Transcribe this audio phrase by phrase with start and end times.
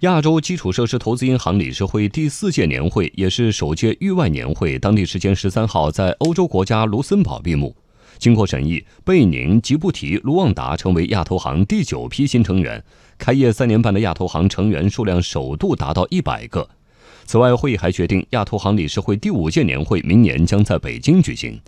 [0.00, 7.74] 亚洲基础设施投资银行理事会第四届年会也是首届域外年会当地时间十三号在欧洲国家卢森堡闭幕。
[8.18, 12.84] 经过审议贝宁吉布提卢旺达成为亚投行第九批新成员
[13.16, 16.68] 开业三年半的亚投行成员数量首度达到一百个
[17.24, 21.58] 此外会议还决定亚投行理事会第五届年会明年将在北京举行。